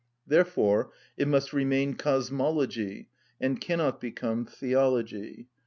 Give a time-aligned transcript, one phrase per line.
[0.25, 3.07] Therefore it must remain cosmology,
[3.39, 5.47] and cannot become theology.